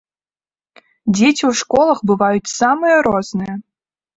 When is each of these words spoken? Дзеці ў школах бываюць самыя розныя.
Дзеці 1.17 1.43
ў 1.49 1.53
школах 1.61 1.97
бываюць 2.13 2.53
самыя 2.57 2.95
розныя. 3.11 3.53